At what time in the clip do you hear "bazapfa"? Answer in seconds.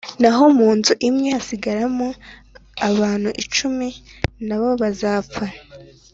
4.81-5.45